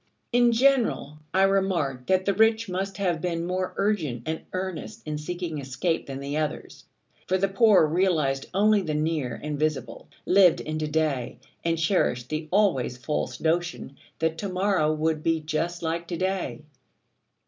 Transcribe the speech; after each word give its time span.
In 0.31 0.51
general, 0.51 1.19
I 1.31 1.43
remarked 1.43 2.07
that 2.07 2.25
the 2.25 2.33
rich 2.33 2.67
must 2.67 2.97
have 2.97 3.21
been 3.21 3.45
more 3.45 3.75
urgent 3.77 4.23
and 4.25 4.41
earnest 4.51 5.03
in 5.05 5.19
seeking 5.19 5.59
escape 5.59 6.07
than 6.07 6.19
the 6.19 6.37
others: 6.37 6.85
for 7.27 7.37
the 7.37 7.47
poor 7.47 7.85
realised 7.85 8.47
only 8.51 8.81
the 8.81 8.95
near 8.95 9.39
and 9.43 9.59
visible, 9.59 10.09
lived 10.25 10.59
in 10.59 10.79
to 10.79 10.87
day, 10.87 11.37
and 11.63 11.77
cherished 11.77 12.29
the 12.29 12.47
always 12.49 12.97
false 12.97 13.39
notion 13.39 13.95
that 14.17 14.39
to 14.39 14.49
morrow 14.49 14.91
would 14.91 15.21
be 15.21 15.39
just 15.39 15.83
like 15.83 16.07
to 16.07 16.17
day. 16.17 16.63